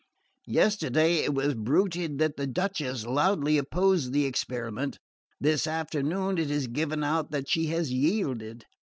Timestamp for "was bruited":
1.35-2.17